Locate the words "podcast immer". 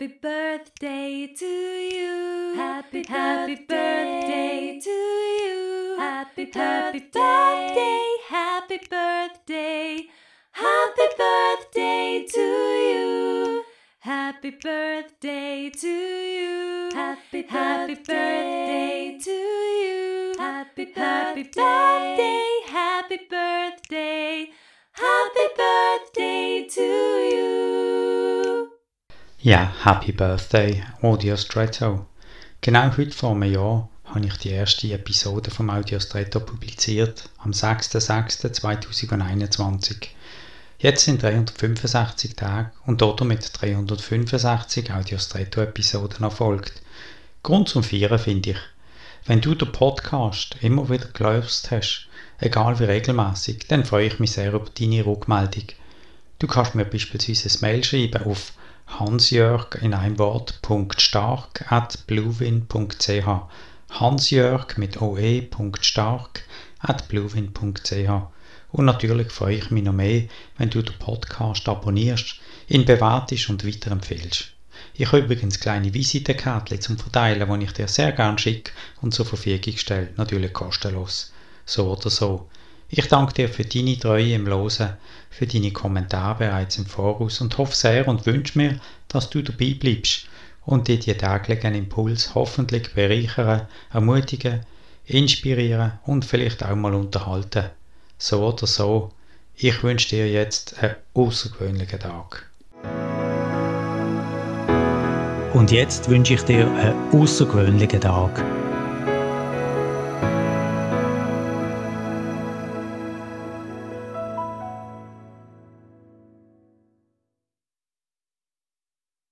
49.72-50.90